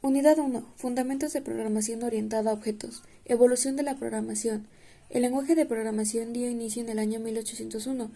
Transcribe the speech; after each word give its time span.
Unidad 0.00 0.38
1. 0.38 0.64
Fundamentos 0.76 1.32
de 1.32 1.42
programación 1.42 2.04
orientada 2.04 2.52
a 2.52 2.54
objetos. 2.54 3.02
Evolución 3.24 3.74
de 3.74 3.82
la 3.82 3.96
programación. 3.96 4.68
El 5.10 5.22
lenguaje 5.22 5.56
de 5.56 5.66
programación 5.66 6.32
dio 6.32 6.48
inicio 6.48 6.82
en 6.82 6.88
el 6.88 7.00
año 7.00 7.18
1801, 7.18 8.08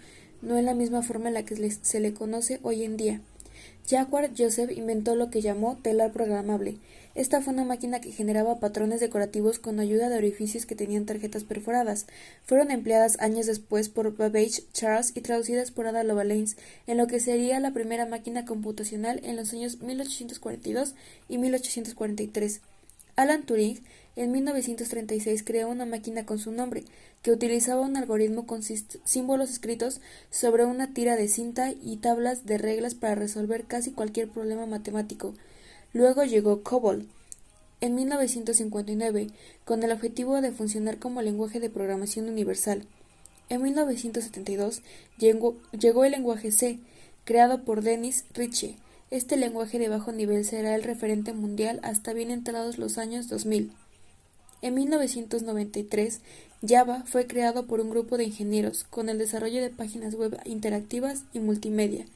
no 0.42 0.56
en 0.56 0.64
la 0.64 0.74
misma 0.74 1.02
forma 1.02 1.26
en 1.26 1.34
la 1.34 1.44
que 1.44 1.56
se 1.72 1.98
le 1.98 2.14
conoce 2.14 2.60
hoy 2.62 2.84
en 2.84 2.96
día. 2.96 3.20
Jaguar 3.90 4.30
Joseph 4.38 4.70
inventó 4.70 5.16
lo 5.16 5.28
que 5.28 5.42
llamó 5.42 5.76
telar 5.82 6.12
programable. 6.12 6.76
Esta 7.14 7.42
fue 7.42 7.52
una 7.52 7.64
máquina 7.64 8.00
que 8.00 8.10
generaba 8.10 8.58
patrones 8.58 9.00
decorativos 9.00 9.58
con 9.58 9.80
ayuda 9.80 10.08
de 10.08 10.16
orificios 10.16 10.64
que 10.64 10.74
tenían 10.74 11.04
tarjetas 11.04 11.44
perforadas. 11.44 12.06
Fueron 12.44 12.70
empleadas 12.70 13.20
años 13.20 13.46
después 13.46 13.90
por 13.90 14.16
Babbage 14.16 14.64
Charles 14.72 15.12
y 15.14 15.20
traducidas 15.20 15.70
por 15.72 15.86
Ada 15.86 16.04
Lovelace 16.04 16.56
en 16.86 16.96
lo 16.96 17.06
que 17.06 17.20
sería 17.20 17.60
la 17.60 17.72
primera 17.72 18.06
máquina 18.06 18.46
computacional 18.46 19.20
en 19.24 19.36
los 19.36 19.52
años 19.52 19.80
1842 19.82 20.94
y 21.28 21.36
1843. 21.36 22.60
Alan 23.16 23.42
Turing 23.42 23.78
en 24.16 24.32
1936 24.32 25.42
creó 25.42 25.68
una 25.68 25.84
máquina 25.84 26.24
con 26.24 26.38
su 26.38 26.50
nombre, 26.50 26.84
que 27.22 27.30
utilizaba 27.30 27.82
un 27.82 27.96
algoritmo 27.96 28.46
con 28.46 28.62
símbolos 28.62 29.50
escritos 29.50 30.00
sobre 30.30 30.64
una 30.64 30.94
tira 30.94 31.16
de 31.16 31.28
cinta 31.28 31.72
y 31.72 31.96
tablas 31.98 32.46
de 32.46 32.58
reglas 32.58 32.94
para 32.94 33.14
resolver 33.14 33.64
casi 33.64 33.92
cualquier 33.92 34.28
problema 34.28 34.66
matemático. 34.66 35.34
Luego 35.92 36.24
llegó 36.24 36.62
COBOL 36.62 37.06
en 37.82 37.96
1959, 37.96 39.26
con 39.64 39.82
el 39.82 39.90
objetivo 39.90 40.40
de 40.40 40.52
funcionar 40.52 40.98
como 40.98 41.20
lenguaje 41.20 41.58
de 41.58 41.68
programación 41.68 42.28
universal. 42.28 42.86
En 43.48 43.60
1972 43.60 44.82
llegó, 45.18 46.04
el 46.04 46.12
lenguaje 46.12 46.52
C, 46.52 46.78
creado 47.24 47.64
por 47.64 47.82
Dennis 47.82 48.24
Ritchie. 48.34 48.76
Este 49.10 49.36
lenguaje 49.36 49.80
de 49.80 49.88
bajo 49.88 50.12
nivel 50.12 50.44
será 50.44 50.76
el 50.76 50.84
referente 50.84 51.32
mundial 51.32 51.80
hasta 51.82 52.12
bien 52.12 52.30
entrados 52.30 52.78
los 52.78 52.98
años 52.98 53.28
2000. 53.28 53.72
En 54.62 54.74
1993, 54.74 56.20
Java 56.64 57.02
fue 57.04 57.26
creado 57.26 57.66
por 57.66 57.80
un 57.80 57.90
grupo 57.90 58.16
de 58.16 58.24
ingenieros 58.24 58.84
con 58.84 59.08
el 59.08 59.18
desarrollo 59.18 59.60
de 59.60 59.70
páginas 59.70 60.14
web 60.14 60.38
interactivas 60.44 61.24
y 61.32 61.40
multimedia. 61.40 62.06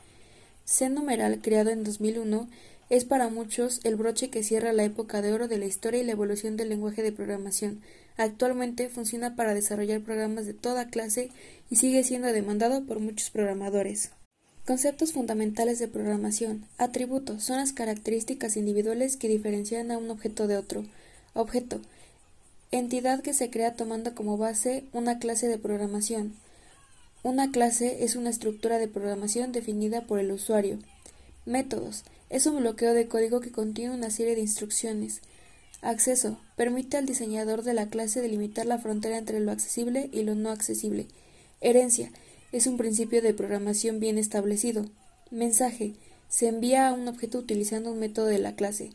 C 0.65 0.89
numeral, 0.91 1.41
creado 1.43 1.71
en 1.71 1.83
2001, 1.83 2.49
es 2.89 3.05
para 3.05 3.29
muchos 3.29 3.81
el 3.85 3.97
broche 3.97 4.31
que 4.31 4.43
cierra 4.43 4.73
la 4.73 4.85
época 4.85 5.23
de 5.23 5.33
oro 5.33 5.49
de 5.49 5.59
la 5.59 5.67
historia 5.67 6.01
y 6.01 6.05
la 6.05 6.13
evolución 6.13 6.57
del 6.57 6.69
lenguaje 6.69 7.03
de 7.03 7.13
programación. 7.13 7.83
Actualmente 8.17 8.89
funciona 8.89 9.37
para 9.37 9.55
desarrollar 9.55 10.01
programas 10.01 10.47
de 10.47 10.55
toda 10.55 10.89
clase 10.89 11.31
y 11.71 11.77
sigue 11.77 12.05
siendo 12.05 12.29
demandado 12.29 12.85
por 12.85 13.01
muchos 13.01 13.31
programadores. 13.31 14.11
Conceptos 14.65 15.13
fundamentales 15.13 15.79
de 15.79 15.89
programación. 15.89 16.65
Atributos 16.79 17.45
son 17.45 17.59
las 17.59 17.73
características 17.73 18.57
individuales 18.57 19.17
que 19.17 19.29
diferencian 19.29 19.91
a 19.91 19.99
un 19.99 20.11
objeto 20.11 20.47
de 20.47 20.57
otro. 20.57 20.85
Objeto 21.35 21.81
entidad 22.73 23.21
que 23.21 23.33
se 23.33 23.51
crea 23.51 23.75
tomando 23.75 24.15
como 24.15 24.37
base 24.37 24.85
una 24.93 25.19
clase 25.19 25.49
de 25.49 25.59
programación. 25.59 26.35
Una 27.23 27.51
clase 27.51 28.05
es 28.05 28.17
una 28.17 28.31
estructura 28.31 28.79
de 28.79 28.89
programación 28.89 29.53
definida 29.53 30.03
por 30.03 30.19
el 30.19 30.33
usuario. 30.33 30.79
Métodos 31.47 32.03
es 32.29 32.47
un 32.47 32.59
bloqueo 32.59 32.93
de 32.93 33.07
código 33.07 33.41
que 33.41 33.53
contiene 33.53 33.95
una 33.95 34.11
serie 34.11 34.35
de 34.35 34.41
instrucciones. 34.41 35.21
Acceso 35.81 36.41
permite 36.57 36.97
al 36.97 37.07
diseñador 37.07 37.63
de 37.63 37.73
la 37.73 37.89
clase 37.89 38.21
delimitar 38.21 38.67
la 38.67 38.79
frontera 38.79 39.17
entre 39.17 39.39
lo 39.39 39.53
accesible 39.53 40.11
y 40.13 40.25
lo 40.25 40.35
no 40.35 40.51
accesible. 40.51 41.07
Herencia 41.61 42.11
es 42.51 42.67
un 42.67 42.77
principio 42.77 43.23
de 43.23 43.33
programación 43.33 44.01
bien 44.01 44.19
establecido. 44.19 44.87
Mensaje 45.31 45.95
se 46.29 46.49
envía 46.49 46.89
a 46.89 46.93
un 46.93 47.07
objeto 47.07 47.39
utilizando 47.39 47.93
un 47.93 48.01
método 48.01 48.27
de 48.27 48.39
la 48.39 48.57
clase. 48.57 48.91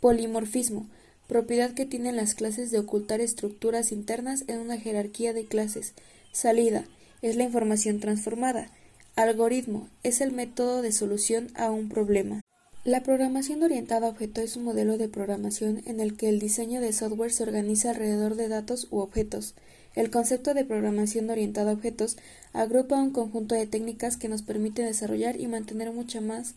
Polimorfismo 0.00 0.88
propiedad 1.28 1.72
que 1.72 1.86
tienen 1.86 2.16
las 2.16 2.34
clases 2.34 2.70
de 2.70 2.78
ocultar 2.78 3.20
estructuras 3.20 3.92
internas 3.92 4.44
en 4.48 4.58
una 4.58 4.76
jerarquía 4.76 5.32
de 5.32 5.46
clases. 5.46 5.94
Salida 6.32 6.84
es 7.22 7.36
la 7.36 7.44
información 7.44 8.00
transformada. 8.00 8.70
Algoritmo 9.14 9.90
es 10.02 10.22
el 10.22 10.32
método 10.32 10.80
de 10.80 10.90
solución 10.90 11.50
a 11.54 11.70
un 11.70 11.90
problema. 11.90 12.40
La 12.82 13.02
programación 13.02 13.62
orientada 13.62 14.06
a 14.06 14.10
objeto 14.10 14.40
es 14.40 14.56
un 14.56 14.64
modelo 14.64 14.96
de 14.96 15.10
programación 15.10 15.82
en 15.84 16.00
el 16.00 16.16
que 16.16 16.30
el 16.30 16.38
diseño 16.38 16.80
de 16.80 16.94
software 16.94 17.30
se 17.30 17.42
organiza 17.42 17.90
alrededor 17.90 18.36
de 18.36 18.48
datos 18.48 18.88
u 18.90 19.00
objetos. 19.00 19.54
El 19.94 20.10
concepto 20.10 20.54
de 20.54 20.64
programación 20.64 21.28
orientada 21.28 21.72
a 21.72 21.74
objetos 21.74 22.16
agrupa 22.54 23.02
un 23.02 23.10
conjunto 23.10 23.54
de 23.54 23.66
técnicas 23.66 24.16
que 24.16 24.30
nos 24.30 24.40
permiten 24.40 24.86
desarrollar 24.86 25.38
y 25.38 25.46
mantener 25.46 25.92
más, 25.92 26.54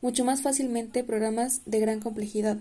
mucho 0.00 0.24
más 0.24 0.42
fácilmente 0.42 1.02
programas 1.02 1.62
de 1.66 1.80
gran 1.80 1.98
complejidad. 1.98 2.58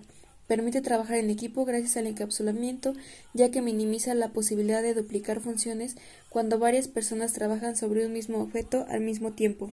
Permite 0.48 0.82
trabajar 0.82 1.18
en 1.18 1.32
equipo 1.32 1.66
gracias 1.66 1.98
al 1.98 2.06
encapsulamiento, 2.06 2.94
ya 3.34 3.50
que 3.50 3.64
minimiza 3.64 4.14
la 4.14 4.30
posibilidad 4.30 4.84
de 4.84 4.94
duplicar 4.94 5.40
funciones 5.40 5.96
cuando 6.30 6.60
varias 6.60 6.88
personas 6.88 7.34
trabajan 7.34 7.76
sobre 7.76 8.06
un 8.06 8.14
mismo 8.14 8.40
objeto 8.40 8.86
al 8.90 9.02
mismo 9.02 9.32
tiempo. 9.32 9.72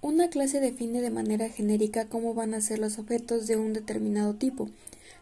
Una 0.00 0.30
clase 0.30 0.60
define 0.60 1.02
de 1.02 1.10
manera 1.10 1.48
genérica 1.48 2.06
cómo 2.06 2.32
van 2.32 2.54
a 2.54 2.60
ser 2.60 2.78
los 2.78 2.98
objetos 2.98 3.46
de 3.46 3.56
un 3.56 3.72
determinado 3.72 4.34
tipo. 4.34 4.70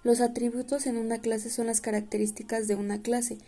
Los 0.05 0.21
atributos 0.21 0.87
en 0.87 0.97
una 0.97 1.19
clase 1.19 1.51
son 1.51 1.67
las 1.67 1.81
características 1.81 2.69
de 2.69 2.77
una 2.77 3.01
clase. 3.01 3.39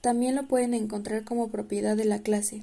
También 0.00 0.34
lo 0.34 0.46
pueden 0.46 0.74
encontrar 0.74 1.24
como 1.24 1.48
propiedad 1.48 1.96
de 1.96 2.04
la 2.04 2.20
clase. 2.20 2.62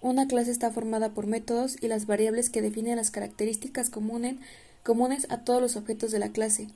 Una 0.00 0.28
clase 0.28 0.52
está 0.52 0.70
formada 0.70 1.08
por 1.08 1.26
métodos 1.26 1.76
y 1.80 1.88
las 1.88 2.06
variables 2.06 2.50
que 2.50 2.62
definen 2.62 2.96
las 2.96 3.10
características 3.10 3.90
comunes 3.90 5.26
a 5.28 5.38
todos 5.38 5.60
los 5.60 5.76
objetos 5.76 6.12
de 6.12 6.20
la 6.20 6.28
clase. 6.28 6.68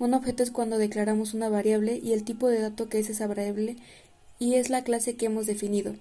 Un 0.00 0.14
objeto 0.14 0.42
es 0.42 0.50
cuando 0.50 0.78
declaramos 0.78 1.34
una 1.34 1.50
variable 1.50 2.00
y 2.02 2.14
el 2.14 2.24
tipo 2.24 2.48
de 2.48 2.58
dato 2.58 2.88
que 2.88 2.98
es 2.98 3.10
esa 3.10 3.26
variable 3.26 3.76
y 4.38 4.54
es 4.54 4.70
la 4.70 4.82
clase 4.82 5.14
que 5.14 5.26
hemos 5.26 5.46
definido. 5.46 5.94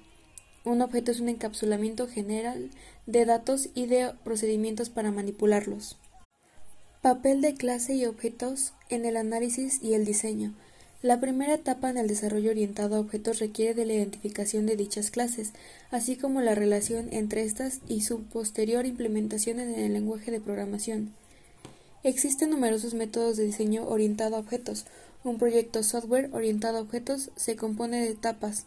Un 0.63 0.81
objeto 0.81 1.11
es 1.11 1.19
un 1.19 1.27
encapsulamiento 1.27 2.07
general 2.07 2.69
de 3.07 3.25
datos 3.25 3.67
y 3.75 3.88
de 3.88 4.13
procedimientos 4.23 4.89
para 4.89 5.11
manipularlos. 5.11 5.97
Papel 7.01 7.41
de 7.41 7.55
clase 7.55 7.93
y 7.93 8.05
objetos 8.05 8.71
en 8.88 9.03
el 9.03 9.17
análisis 9.17 9.83
y 9.83 9.95
el 9.95 10.05
diseño. 10.05 10.53
La 11.01 11.19
primera 11.19 11.55
etapa 11.55 11.89
en 11.89 11.97
el 11.97 12.07
desarrollo 12.07 12.51
orientado 12.51 12.95
a 12.95 12.99
objetos 13.01 13.39
requiere 13.39 13.73
de 13.73 13.85
la 13.85 13.93
identificación 13.93 14.65
de 14.65 14.77
dichas 14.77 15.11
clases, 15.11 15.51
así 15.91 16.15
como 16.15 16.39
la 16.39 16.55
relación 16.55 17.09
entre 17.11 17.43
estas 17.43 17.81
y 17.89 18.01
su 18.01 18.23
posterior 18.23 18.85
implementación 18.85 19.59
en 19.59 19.75
el 19.75 19.91
lenguaje 19.91 20.31
de 20.31 20.39
programación. 20.39 21.13
Existen 22.03 22.49
numerosos 22.49 22.93
métodos 22.93 23.35
de 23.35 23.45
diseño 23.45 23.87
orientado 23.87 24.37
a 24.37 24.39
objetos. 24.39 24.85
Un 25.25 25.37
proyecto 25.37 25.83
software 25.83 26.29
orientado 26.33 26.77
a 26.77 26.81
objetos 26.81 27.29
se 27.35 27.57
compone 27.57 28.01
de 28.01 28.11
etapas 28.11 28.65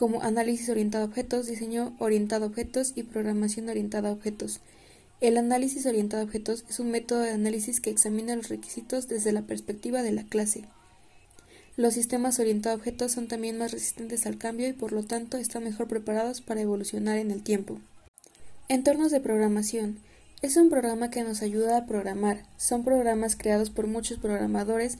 como 0.00 0.22
análisis 0.22 0.70
orientado 0.70 1.04
a 1.04 1.08
objetos, 1.08 1.46
diseño 1.46 1.94
orientado 1.98 2.46
a 2.46 2.48
objetos 2.48 2.92
y 2.96 3.02
programación 3.02 3.68
orientada 3.68 4.08
a 4.08 4.12
objetos. 4.12 4.60
El 5.20 5.36
análisis 5.36 5.84
orientado 5.84 6.22
a 6.22 6.24
objetos 6.24 6.64
es 6.70 6.80
un 6.80 6.90
método 6.90 7.20
de 7.20 7.32
análisis 7.32 7.82
que 7.82 7.90
examina 7.90 8.34
los 8.34 8.48
requisitos 8.48 9.08
desde 9.08 9.32
la 9.32 9.42
perspectiva 9.42 10.02
de 10.02 10.12
la 10.12 10.24
clase. 10.24 10.64
Los 11.76 11.94
sistemas 11.94 12.38
orientados 12.38 12.78
a 12.78 12.80
objetos 12.80 13.12
son 13.12 13.28
también 13.28 13.58
más 13.58 13.72
resistentes 13.72 14.24
al 14.24 14.38
cambio 14.38 14.68
y 14.68 14.72
por 14.72 14.92
lo 14.92 15.02
tanto 15.04 15.36
están 15.36 15.64
mejor 15.64 15.86
preparados 15.86 16.40
para 16.40 16.62
evolucionar 16.62 17.18
en 17.18 17.30
el 17.30 17.42
tiempo. 17.42 17.78
Entornos 18.68 19.10
de 19.10 19.20
programación. 19.20 19.98
Es 20.42 20.56
un 20.56 20.70
programa 20.70 21.10
que 21.10 21.22
nos 21.22 21.42
ayuda 21.42 21.76
a 21.76 21.84
programar. 21.84 22.44
Son 22.56 22.82
programas 22.82 23.36
creados 23.36 23.68
por 23.68 23.86
muchos 23.86 24.18
programadores 24.18 24.96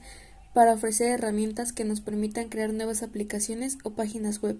para 0.53 0.73
ofrecer 0.73 1.09
herramientas 1.09 1.73
que 1.73 1.83
nos 1.83 1.99
permitan 1.99 2.47
crear 2.47 2.71
nuevas 2.71 3.01
aplicaciones 3.01 3.79
o 3.83 3.89
páginas 3.89 4.39
web. 4.43 4.59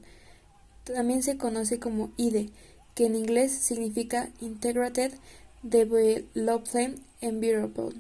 También 0.84 1.22
se 1.22 1.38
conoce 1.38 1.78
como 1.78 2.12
IDE, 2.18 2.50
que 2.96 3.06
en 3.06 3.16
inglés 3.16 3.52
significa 3.52 4.30
Integrated 4.40 5.14
Development 5.62 7.00
Environment, 7.22 7.96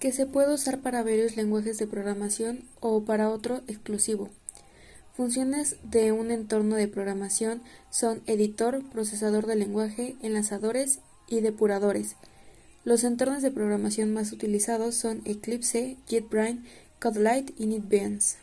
que 0.00 0.10
se 0.10 0.24
puede 0.24 0.54
usar 0.54 0.80
para 0.80 1.02
varios 1.02 1.36
lenguajes 1.36 1.76
de 1.76 1.86
programación 1.86 2.64
o 2.80 3.04
para 3.04 3.28
otro 3.28 3.60
exclusivo. 3.66 4.30
Funciones 5.14 5.76
de 5.84 6.10
un 6.10 6.32
entorno 6.32 6.74
de 6.74 6.88
programación 6.88 7.62
son 7.88 8.22
editor, 8.26 8.82
procesador 8.90 9.46
de 9.46 9.54
lenguaje, 9.54 10.16
enlazadores 10.22 10.98
y 11.28 11.40
depuradores. 11.40 12.16
Los 12.84 13.04
entornos 13.04 13.40
de 13.40 13.52
programación 13.52 14.12
más 14.12 14.32
utilizados 14.32 14.96
son 14.96 15.22
Eclipse, 15.24 15.96
JetBrains, 16.08 16.64
CodeLight 16.98 17.52
y 17.60 17.66
NetBeans. 17.66 18.38